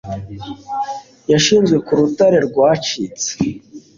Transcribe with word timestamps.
Yashizwe 1.31 1.75
ku 1.85 1.91
rutare 1.99 2.37
rwacitse 2.47 3.29